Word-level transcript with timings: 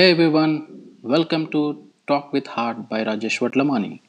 Hey 0.00 0.12
everyone, 0.12 0.52
welcome 1.02 1.48
to 1.48 1.60
Talk 2.06 2.32
with 2.32 2.46
Heart 2.46 2.88
by 2.88 3.04
Rajesh 3.04 3.38
Vatlamani. 3.40 4.00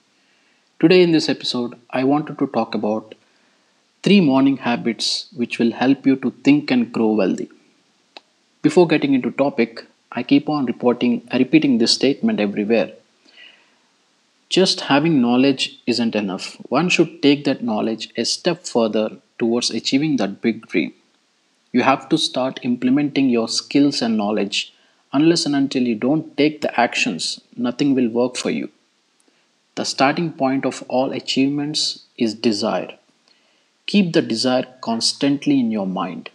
Today 0.79 1.01
in 1.03 1.11
this 1.11 1.27
episode, 1.27 1.77
I 1.89 2.05
wanted 2.05 2.39
to 2.39 2.47
talk 2.47 2.73
about 2.73 3.13
three 4.01 4.21
morning 4.21 4.55
habits 4.55 5.27
which 5.35 5.59
will 5.59 5.73
help 5.73 6.05
you 6.05 6.15
to 6.15 6.31
think 6.45 6.71
and 6.71 6.93
grow 6.93 7.11
wealthy. 7.11 7.49
Before 8.61 8.87
getting 8.87 9.13
into 9.13 9.31
topic, 9.31 9.85
I 10.13 10.23
keep 10.23 10.47
on 10.47 10.65
reporting 10.65 11.27
repeating 11.33 11.77
this 11.77 11.91
statement 11.91 12.39
everywhere. 12.39 12.93
Just 14.47 14.87
having 14.93 15.19
knowledge 15.19 15.77
isn't 15.87 16.15
enough. 16.15 16.55
One 16.69 16.87
should 16.87 17.21
take 17.21 17.43
that 17.43 17.65
knowledge 17.65 18.11
a 18.15 18.23
step 18.23 18.65
further 18.65 19.17
towards 19.37 19.71
achieving 19.71 20.15
that 20.17 20.41
big 20.41 20.67
dream. 20.67 20.93
You 21.73 21.81
have 21.81 22.07
to 22.07 22.17
start 22.17 22.61
implementing 22.63 23.27
your 23.29 23.49
skills 23.49 24.01
and 24.01 24.15
knowledge. 24.15 24.73
Unless 25.13 25.45
and 25.45 25.55
until 25.55 25.83
you 25.83 25.95
don't 25.95 26.37
take 26.37 26.61
the 26.61 26.79
actions, 26.79 27.41
nothing 27.55 27.95
will 27.95 28.09
work 28.09 28.37
for 28.37 28.49
you. 28.49 28.69
The 29.75 29.83
starting 29.83 30.31
point 30.33 30.65
of 30.65 30.83
all 30.87 31.11
achievements 31.11 32.05
is 32.17 32.33
desire. 32.33 32.97
Keep 33.87 34.13
the 34.13 34.21
desire 34.21 34.67
constantly 34.81 35.59
in 35.59 35.71
your 35.71 35.87
mind. 35.87 36.29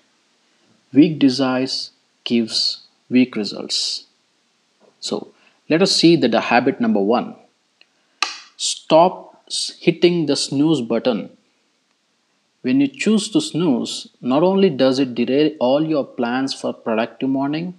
Weak 0.93 1.19
desires 1.19 1.91
gives 2.25 2.83
weak 3.09 3.37
results. 3.37 4.05
So 5.01 5.33
let 5.69 5.83
us 5.83 5.95
see 5.95 6.17
that 6.17 6.31
the 6.31 6.41
habit 6.41 6.81
number 6.81 7.01
one. 7.01 7.35
Stop 8.57 9.51
hitting 9.81 10.27
the 10.27 10.37
snooze 10.37 10.81
button 10.81 11.31
when 12.67 12.81
you 12.81 12.89
choose 12.89 13.29
to 13.31 13.41
snooze, 13.41 14.09
not 14.21 14.43
only 14.43 14.69
does 14.71 14.99
it 14.99 15.15
derail 15.15 15.53
all 15.61 15.87
your 15.87 16.05
plans 16.05 16.53
for 16.53 16.73
productive 16.73 17.29
morning, 17.29 17.79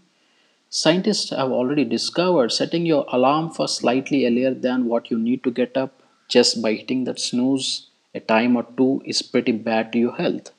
scientists 0.70 1.30
have 1.30 1.52
already 1.52 1.86
discovered 1.86 2.52
setting 2.52 2.86
your 2.86 3.06
alarm 3.12 3.50
for 3.50 3.68
slightly 3.68 4.26
earlier 4.26 4.54
than 4.54 4.86
what 4.86 5.10
you 5.12 5.18
need 5.18 5.44
to 5.44 5.52
get 5.52 5.78
up 5.78 6.02
just 6.28 6.62
by 6.62 6.74
hitting 6.74 7.04
that 7.06 7.20
snooze 7.20 7.88
a 8.14 8.20
time 8.20 8.56
or 8.56 8.66
two 8.78 9.02
is 9.06 9.22
pretty 9.22 9.52
bad 9.52 9.92
to 9.92 10.00
your 10.00 10.16
health. 10.16 10.52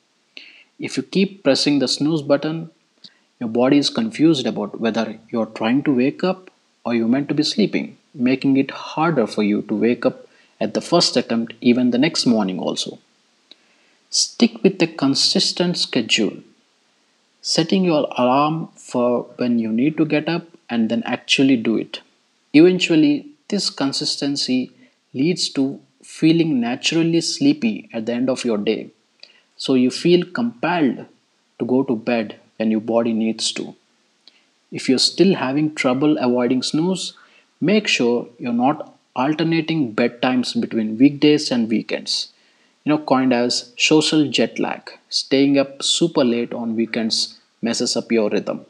If 0.79 0.95
you 0.97 1.03
keep 1.03 1.43
pressing 1.43 1.79
the 1.79 1.87
snooze 1.87 2.21
button, 2.21 2.69
your 3.39 3.49
body 3.49 3.77
is 3.77 3.89
confused 3.89 4.45
about 4.47 4.79
whether 4.79 5.19
you're 5.29 5.53
trying 5.59 5.83
to 5.83 5.95
wake 5.95 6.23
up 6.23 6.49
or 6.85 6.95
you're 6.95 7.07
meant 7.07 7.27
to 7.29 7.35
be 7.35 7.43
sleeping, 7.43 7.97
making 8.13 8.57
it 8.57 8.71
harder 8.71 9.27
for 9.27 9.43
you 9.43 9.61
to 9.63 9.75
wake 9.75 10.05
up 10.05 10.27
at 10.59 10.73
the 10.73 10.81
first 10.81 11.17
attempt, 11.17 11.53
even 11.61 11.91
the 11.91 11.97
next 11.97 12.25
morning, 12.25 12.59
also. 12.59 12.99
Stick 14.09 14.63
with 14.63 14.81
a 14.81 14.87
consistent 14.87 15.77
schedule, 15.77 16.37
setting 17.41 17.83
your 17.83 18.07
alarm 18.17 18.69
for 18.75 19.23
when 19.37 19.59
you 19.59 19.71
need 19.71 19.97
to 19.97 20.05
get 20.05 20.27
up 20.27 20.45
and 20.69 20.89
then 20.89 21.03
actually 21.03 21.55
do 21.55 21.77
it. 21.77 22.01
Eventually, 22.53 23.27
this 23.47 23.69
consistency 23.69 24.71
leads 25.13 25.49
to 25.49 25.79
feeling 26.03 26.59
naturally 26.59 27.21
sleepy 27.21 27.89
at 27.93 28.05
the 28.05 28.13
end 28.13 28.29
of 28.29 28.43
your 28.45 28.57
day. 28.57 28.89
So 29.57 29.73
you 29.73 29.91
feel 29.91 30.25
compelled 30.25 31.05
to 31.59 31.65
go 31.65 31.83
to 31.83 31.95
bed 31.95 32.39
when 32.57 32.71
your 32.71 32.81
body 32.81 33.13
needs 33.13 33.51
to. 33.53 33.75
If 34.71 34.87
you're 34.87 34.99
still 34.99 35.35
having 35.35 35.75
trouble 35.75 36.17
avoiding 36.17 36.61
snooze, 36.63 37.13
make 37.59 37.87
sure 37.87 38.27
you're 38.37 38.53
not 38.53 38.95
alternating 39.15 39.93
bedtimes 39.93 40.59
between 40.59 40.97
weekdays 40.97 41.51
and 41.51 41.67
weekends 41.67 42.29
you 42.89 42.95
know 42.95 43.05
coined 43.09 43.33
as 43.33 43.55
social 43.77 44.21
jet 44.35 44.57
lag. 44.57 44.81
Staying 45.09 45.59
up 45.59 45.83
super 45.83 46.23
late 46.23 46.53
on 46.59 46.75
weekends 46.75 47.17
messes 47.61 47.95
up 47.95 48.11
your 48.11 48.31
rhythm. 48.31 48.65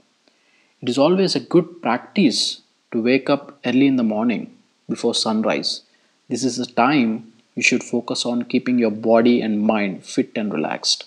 It 0.81 0.89
is 0.89 0.97
always 0.97 1.35
a 1.35 1.47
good 1.53 1.81
practice 1.81 2.59
to 2.91 3.01
wake 3.01 3.29
up 3.29 3.57
early 3.65 3.87
in 3.87 3.95
the 3.95 4.09
morning 4.15 4.43
before 4.89 5.15
sunrise. 5.15 5.83
This 6.27 6.43
is 6.43 6.57
the 6.57 6.65
time 6.65 7.31
you 7.55 7.63
should 7.63 7.81
focus 7.81 8.25
on 8.25 8.49
keeping 8.51 8.77
your 8.77 8.91
body 9.09 9.39
and 9.39 9.61
mind 9.61 10.03
fit 10.03 10.31
and 10.35 10.53
relaxed. 10.53 11.05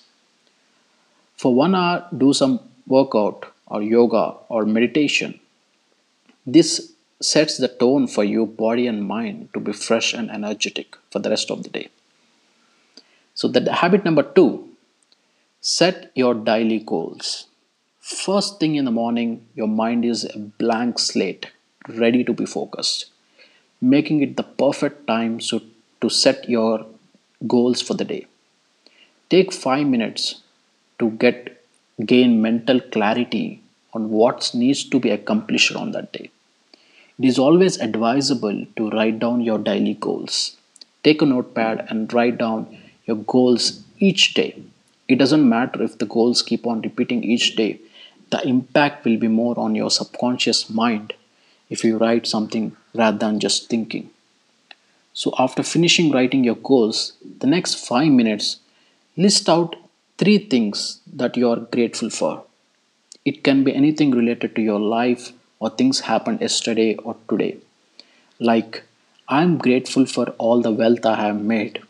For 1.37 1.53
one 1.53 1.75
hour 1.75 2.07
do 2.17 2.33
some 2.33 2.61
workout 2.87 3.45
or 3.67 3.83
yoga 3.83 4.25
or 4.49 4.65
meditation. 4.65 5.39
This 6.47 6.93
sets 7.21 7.57
the 7.57 7.67
tone 7.67 8.07
for 8.07 8.23
your 8.23 8.47
body 8.47 8.87
and 8.87 9.07
mind 9.17 9.49
to 9.53 9.59
be 9.59 9.81
fresh 9.87 10.15
and 10.15 10.31
energetic 10.31 10.95
for 11.11 11.19
the 11.19 11.29
rest 11.29 11.51
of 11.51 11.61
the 11.61 11.69
day 11.69 11.89
so, 13.43 13.49
that 13.49 13.67
habit 13.67 14.05
number 14.05 14.23
two 14.23 14.69
set 15.59 16.11
your 16.15 16.33
daily 16.33 16.79
goals. 16.79 17.47
First 17.99 18.57
thing 18.57 18.75
in 18.75 18.85
the 18.85 18.91
morning, 18.99 19.45
your 19.53 19.67
mind 19.67 20.05
is 20.05 20.23
a 20.23 20.39
blank 20.39 20.97
slate, 20.97 21.47
ready 21.89 22.23
to 22.23 22.31
be 22.31 22.45
focused, 22.45 23.07
making 23.81 24.21
it 24.21 24.37
the 24.37 24.43
perfect 24.43 25.07
time 25.07 25.41
so, 25.41 25.61
to 25.99 26.09
set 26.09 26.47
your 26.47 26.85
goals 27.45 27.81
for 27.81 27.95
the 27.95 28.05
day. 28.05 28.27
Take 29.29 29.51
five 29.51 29.87
minutes 29.87 30.41
to 30.99 31.09
get 31.11 31.65
gain 32.05 32.41
mental 32.41 32.79
clarity 32.79 33.61
on 33.93 34.09
what 34.09 34.51
needs 34.53 34.85
to 34.85 35.01
be 35.01 35.09
accomplished 35.09 35.75
on 35.75 35.91
that 35.91 36.13
day. 36.13 36.31
It 37.19 37.25
is 37.25 37.37
always 37.37 37.77
advisable 37.81 38.65
to 38.77 38.89
write 38.91 39.19
down 39.19 39.41
your 39.41 39.59
daily 39.59 39.95
goals. 39.95 40.55
Take 41.03 41.21
a 41.21 41.25
notepad 41.25 41.87
and 41.89 42.13
write 42.13 42.37
down 42.37 42.77
your 43.05 43.17
goals 43.17 43.83
each 43.99 44.33
day. 44.33 44.61
It 45.07 45.17
doesn't 45.17 45.47
matter 45.47 45.83
if 45.83 45.97
the 45.97 46.05
goals 46.05 46.41
keep 46.41 46.65
on 46.65 46.81
repeating 46.81 47.23
each 47.23 47.55
day, 47.55 47.79
the 48.29 48.47
impact 48.47 49.05
will 49.05 49.17
be 49.17 49.27
more 49.27 49.57
on 49.59 49.75
your 49.75 49.91
subconscious 49.91 50.69
mind 50.69 51.13
if 51.69 51.83
you 51.83 51.97
write 51.97 52.25
something 52.25 52.75
rather 52.93 53.17
than 53.17 53.39
just 53.39 53.69
thinking. 53.69 54.09
So, 55.13 55.33
after 55.37 55.61
finishing 55.61 56.11
writing 56.11 56.43
your 56.43 56.55
goals, 56.55 57.13
the 57.39 57.47
next 57.47 57.75
five 57.87 58.11
minutes, 58.11 58.57
list 59.15 59.47
out 59.47 59.75
three 60.17 60.39
things 60.39 60.99
that 61.21 61.37
you 61.37 61.49
are 61.51 61.59
grateful 61.75 62.09
for. 62.09 62.43
It 63.23 63.43
can 63.43 63.63
be 63.63 63.75
anything 63.75 64.11
related 64.11 64.55
to 64.55 64.61
your 64.61 64.79
life 64.79 65.31
or 65.59 65.69
things 65.69 66.01
happened 66.01 66.41
yesterday 66.41 66.95
or 66.95 67.15
today. 67.29 67.57
Like, 68.39 68.83
I'm 69.29 69.57
grateful 69.57 70.05
for 70.05 70.29
all 70.39 70.61
the 70.61 70.71
wealth 70.71 71.05
I 71.05 71.15
have 71.15 71.39
made. 71.39 71.81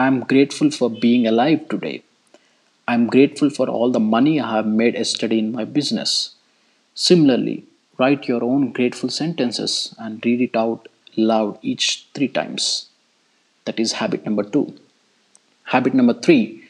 I'm 0.00 0.20
grateful 0.20 0.70
for 0.70 0.88
being 0.88 1.26
alive 1.26 1.68
today. 1.68 2.04
I'm 2.86 3.08
grateful 3.08 3.50
for 3.50 3.68
all 3.68 3.90
the 3.90 3.98
money 3.98 4.40
I 4.40 4.52
have 4.54 4.66
made 4.66 4.94
yesterday 4.94 5.40
in 5.40 5.50
my 5.50 5.64
business. 5.64 6.36
Similarly, 6.94 7.64
write 7.98 8.28
your 8.28 8.44
own 8.44 8.70
grateful 8.70 9.08
sentences 9.08 9.96
and 9.98 10.24
read 10.24 10.40
it 10.40 10.54
out 10.56 10.86
loud 11.16 11.58
each 11.62 12.06
three 12.14 12.28
times. 12.28 12.86
That 13.64 13.80
is 13.80 13.94
habit 13.94 14.24
number 14.24 14.44
two. 14.44 14.78
Habit 15.64 15.94
number 15.94 16.14
three 16.14 16.62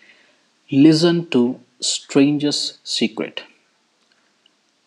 listen 0.70 1.28
to 1.28 1.60
Strangest 1.80 2.78
Secret. 2.88 3.42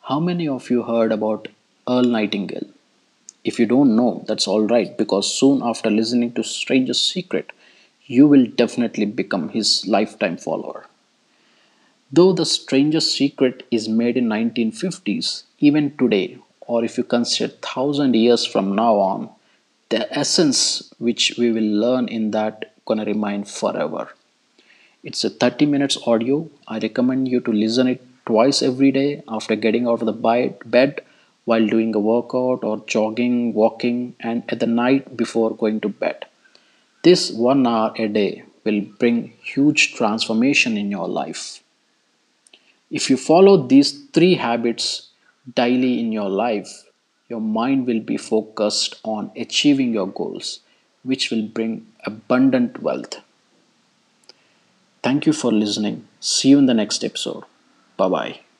How 0.09 0.19
many 0.19 0.47
of 0.47 0.71
you 0.71 0.81
heard 0.81 1.11
about 1.11 1.47
Earl 1.87 2.05
Nightingale? 2.05 2.69
If 3.43 3.59
you 3.59 3.67
don't 3.67 3.95
know, 3.95 4.25
that's 4.27 4.47
all 4.47 4.63
right 4.65 4.97
because 4.97 5.31
soon 5.31 5.61
after 5.63 5.91
listening 5.91 6.33
to 6.33 6.43
Strangest 6.43 7.07
Secret, 7.07 7.51
you 8.15 8.27
will 8.27 8.45
definitely 8.61 9.05
become 9.05 9.49
his 9.49 9.87
lifetime 9.87 10.37
follower. 10.45 10.85
Though 12.11 12.33
The 12.33 12.45
Strangest 12.45 13.15
Secret 13.15 13.65
is 13.71 13.87
made 13.87 14.17
in 14.17 14.27
1950s, 14.27 15.43
even 15.59 15.95
today, 15.97 16.37
or 16.59 16.83
if 16.83 16.97
you 16.97 17.05
consider 17.05 17.53
1000 17.53 18.13
years 18.15 18.45
from 18.45 18.75
now 18.75 18.95
on, 18.95 19.29
the 19.89 20.01
essence 20.23 20.93
which 20.97 21.35
we 21.37 21.51
will 21.51 21.71
learn 21.83 22.09
in 22.09 22.31
that 22.31 22.73
gonna 22.85 23.05
remain 23.05 23.45
forever. 23.45 24.09
It's 25.03 25.23
a 25.23 25.29
30 25.29 25.65
minutes 25.67 25.97
audio. 26.05 26.49
I 26.67 26.79
recommend 26.79 27.29
you 27.29 27.39
to 27.41 27.51
listen 27.51 27.87
it 27.87 28.03
twice 28.25 28.61
every 28.61 28.91
day 28.91 29.23
after 29.27 29.55
getting 29.55 29.87
out 29.87 30.01
of 30.01 30.07
the 30.07 30.49
bed 30.75 31.01
while 31.45 31.65
doing 31.65 31.95
a 31.95 31.99
workout 31.99 32.63
or 32.63 32.83
jogging, 32.87 33.53
walking, 33.53 34.15
and 34.19 34.43
at 34.49 34.59
the 34.59 34.67
night 34.67 35.15
before 35.15 35.55
going 35.55 35.79
to 35.79 35.89
bed. 35.89 36.25
This 37.03 37.31
one 37.31 37.67
hour 37.67 37.93
a 37.97 38.07
day 38.07 38.43
will 38.63 38.81
bring 38.81 39.33
huge 39.43 39.93
transformation 39.93 40.77
in 40.77 40.89
your 40.89 41.07
life. 41.07 41.61
If 42.91 43.09
you 43.09 43.17
follow 43.17 43.57
these 43.57 43.91
three 44.13 44.35
habits 44.35 45.09
daily 45.55 45.99
in 45.99 46.11
your 46.11 46.29
life, 46.29 46.83
your 47.27 47.41
mind 47.41 47.87
will 47.87 48.01
be 48.01 48.17
focused 48.17 48.99
on 49.03 49.31
achieving 49.35 49.93
your 49.93 50.07
goals, 50.07 50.59
which 51.03 51.31
will 51.31 51.43
bring 51.47 51.87
abundant 52.05 52.83
wealth. 52.83 53.15
Thank 55.03 55.25
you 55.25 55.33
for 55.33 55.51
listening. 55.51 56.07
See 56.19 56.49
you 56.49 56.59
in 56.59 56.65
the 56.65 56.73
next 56.73 57.03
episode. 57.03 57.43
Bye 57.97 58.09
bye. 58.09 58.50